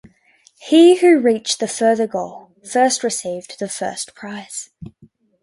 He 0.59 0.97
who 0.97 1.19
reached 1.19 1.59
the 1.59 1.67
further 1.67 2.07
goal 2.07 2.49
first 2.67 3.03
received 3.03 3.59
the 3.59 3.69
first 3.69 4.15
prize. 4.15 4.71